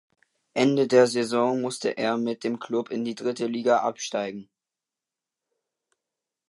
Ende 0.55 0.87
der 0.87 1.05
Saison 1.05 1.61
musste 1.61 1.95
er 1.95 2.17
mit 2.17 2.43
dem 2.43 2.57
Klub 2.57 2.89
in 2.89 3.05
die 3.05 3.13
dritte 3.13 3.45
Liga 3.45 3.81
absteigen. 3.81 4.49